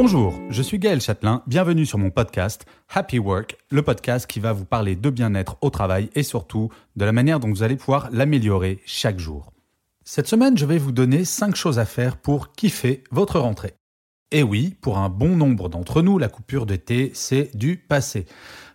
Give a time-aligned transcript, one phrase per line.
[0.00, 4.52] Bonjour, je suis Gaël Châtelain, bienvenue sur mon podcast Happy Work, le podcast qui va
[4.52, 8.08] vous parler de bien-être au travail et surtout de la manière dont vous allez pouvoir
[8.12, 9.52] l'améliorer chaque jour.
[10.04, 13.74] Cette semaine, je vais vous donner 5 choses à faire pour kiffer votre rentrée.
[14.30, 18.26] Et oui, pour un bon nombre d'entre nous, la coupure de thé, c'est du passé.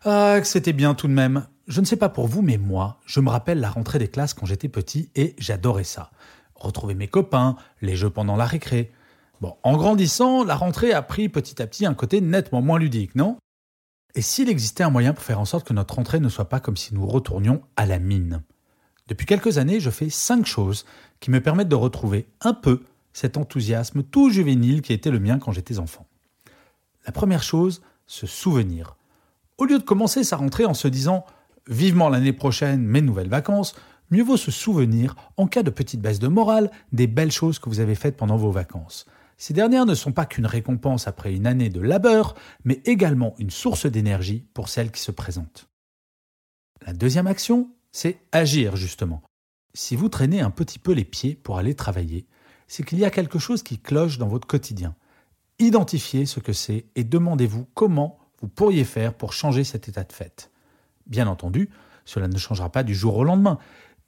[0.03, 1.47] Ah, que c'était bien tout de même.
[1.67, 4.33] Je ne sais pas pour vous, mais moi, je me rappelle la rentrée des classes
[4.33, 6.11] quand j'étais petit et j'adorais ça.
[6.53, 8.91] Retrouver mes copains, les jeux pendant la récré.
[9.63, 13.37] En grandissant, la rentrée a pris petit à petit un côté nettement moins ludique, non?
[14.15, 16.59] Et s'il existait un moyen pour faire en sorte que notre rentrée ne soit pas
[16.59, 18.43] comme si nous retournions à la mine?
[19.07, 20.85] Depuis quelques années, je fais cinq choses
[21.19, 25.39] qui me permettent de retrouver un peu cet enthousiasme tout juvénile qui était le mien
[25.39, 26.05] quand j'étais enfant.
[27.05, 28.95] La première chose, se souvenir.
[29.57, 31.25] Au lieu de commencer sa rentrée en se disant
[31.67, 33.75] vivement l'année prochaine mes nouvelles vacances,
[34.09, 37.69] mieux vaut se souvenir, en cas de petite baisse de morale, des belles choses que
[37.69, 39.05] vous avez faites pendant vos vacances.
[39.37, 43.49] Ces dernières ne sont pas qu'une récompense après une année de labeur, mais également une
[43.49, 45.67] source d'énergie pour celles qui se présentent.
[46.85, 49.21] La deuxième action, c'est agir justement.
[49.73, 52.27] Si vous traînez un petit peu les pieds pour aller travailler,
[52.67, 54.95] c'est qu'il y a quelque chose qui cloche dans votre quotidien.
[55.59, 60.11] Identifiez ce que c'est et demandez-vous comment vous pourriez faire pour changer cet état de
[60.11, 60.51] fait.
[61.07, 61.69] Bien entendu,
[62.05, 63.57] cela ne changera pas du jour au lendemain,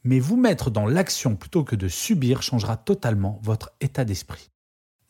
[0.03, 4.52] mais vous mettre dans l'action plutôt que de subir changera totalement votre état d'esprit.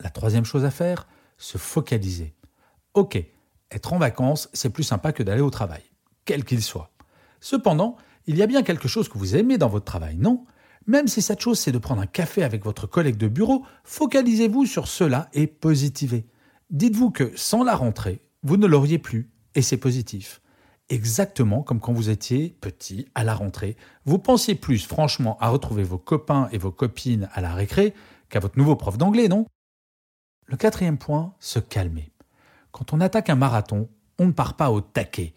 [0.00, 1.06] La troisième chose à faire,
[1.38, 2.34] se focaliser.
[2.94, 3.22] Ok,
[3.70, 5.82] être en vacances, c'est plus sympa que d'aller au travail,
[6.24, 6.90] quel qu'il soit.
[7.40, 10.44] Cependant, il y a bien quelque chose que vous aimez dans votre travail, non?
[10.86, 14.66] Même si cette chose c'est de prendre un café avec votre collègue de bureau, focalisez-vous
[14.66, 16.26] sur cela et positivez.
[16.70, 20.40] Dites-vous que sans la rentrée, vous ne l'auriez plus, et c'est positif.
[20.88, 25.82] Exactement comme quand vous étiez petit à la rentrée, vous pensiez plus franchement à retrouver
[25.82, 27.92] vos copains et vos copines à la récré
[28.28, 29.46] qu'à votre nouveau prof d'anglais, non?
[30.46, 32.12] Le quatrième point, se calmer.
[32.72, 35.34] Quand on attaque un marathon, on ne part pas au taquet.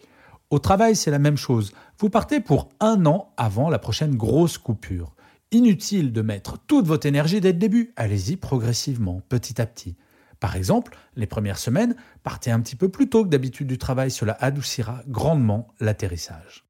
[0.50, 1.72] Au travail, c'est la même chose.
[1.98, 5.14] Vous partez pour un an avant la prochaine grosse coupure.
[5.52, 7.92] Inutile de mettre toute votre énergie dès le début.
[7.96, 9.96] Allez-y progressivement, petit à petit.
[10.38, 14.10] Par exemple, les premières semaines, partez un petit peu plus tôt que d'habitude du travail.
[14.10, 16.64] Cela adoucira grandement l'atterrissage.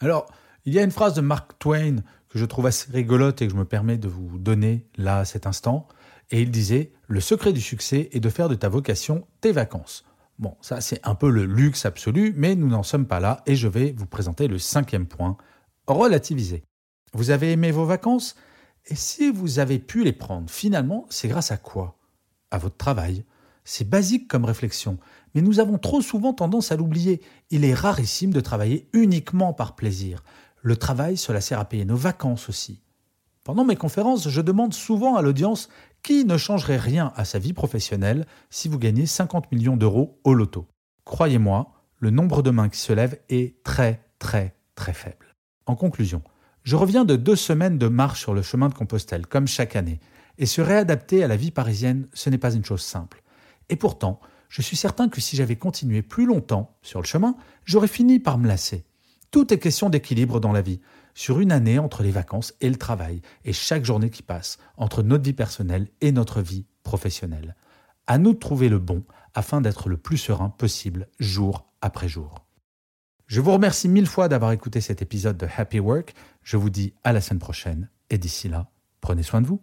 [0.00, 0.26] Alors,
[0.64, 1.96] il y a une phrase de Mark Twain
[2.28, 5.24] que je trouve assez rigolote et que je me permets de vous donner là à
[5.24, 5.88] cet instant.
[6.30, 10.04] Et il disait Le secret du succès est de faire de ta vocation tes vacances.
[10.38, 13.56] Bon, ça c'est un peu le luxe absolu, mais nous n'en sommes pas là et
[13.56, 15.36] je vais vous présenter le cinquième point
[15.86, 16.64] relativiser.
[17.12, 18.36] Vous avez aimé vos vacances?
[18.86, 21.98] Et si vous avez pu les prendre, finalement, c'est grâce à quoi?
[22.50, 23.24] À votre travail.
[23.64, 24.98] C'est basique comme réflexion,
[25.34, 27.22] mais nous avons trop souvent tendance à l'oublier.
[27.50, 30.22] Il est rarissime de travailler uniquement par plaisir.
[30.60, 32.82] Le travail, cela sert à payer nos vacances aussi.
[33.44, 35.68] Pendant mes conférences, je demande souvent à l'audience
[36.02, 40.32] qui ne changerait rien à sa vie professionnelle si vous gagnez 50 millions d'euros au
[40.32, 40.66] loto
[41.04, 45.36] Croyez-moi, le nombre de mains qui se lèvent est très très très faible.
[45.66, 46.22] En conclusion,
[46.62, 50.00] je reviens de deux semaines de marche sur le chemin de Compostelle, comme chaque année,
[50.38, 53.22] et se réadapter à la vie parisienne, ce n'est pas une chose simple.
[53.68, 57.88] Et pourtant, je suis certain que si j'avais continué plus longtemps sur le chemin, j'aurais
[57.88, 58.86] fini par me lasser.
[59.30, 60.80] Tout est question d'équilibre dans la vie
[61.14, 65.02] sur une année entre les vacances et le travail, et chaque journée qui passe, entre
[65.02, 67.56] notre vie personnelle et notre vie professionnelle.
[68.06, 69.04] À nous de trouver le bon
[69.34, 72.44] afin d'être le plus serein possible jour après jour.
[73.26, 76.14] Je vous remercie mille fois d'avoir écouté cet épisode de Happy Work.
[76.42, 79.62] Je vous dis à la semaine prochaine et d'ici là, prenez soin de vous.